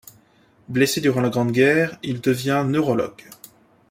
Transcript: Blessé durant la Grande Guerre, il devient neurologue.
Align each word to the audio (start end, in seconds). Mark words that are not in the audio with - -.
Blessé 0.67 0.99
durant 0.99 1.21
la 1.21 1.29
Grande 1.29 1.51
Guerre, 1.51 1.99
il 2.01 2.21
devient 2.21 2.65
neurologue. 2.67 3.23